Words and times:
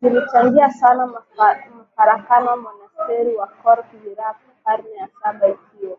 zilichangia 0.00 0.70
sana 0.70 1.06
mafarakano 1.76 2.56
Monasteri 2.56 3.34
ya 3.36 3.46
Khor 3.46 3.82
Virap 3.92 4.36
karne 4.64 4.90
ya 4.94 5.08
Saba 5.22 5.48
ikiwa 5.48 5.98